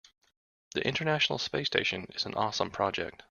The 0.73 0.81
international 0.83 1.37
space 1.37 1.67
station 1.67 2.07
is 2.15 2.25
an 2.25 2.33
awesome 2.33 2.71
project. 2.71 3.17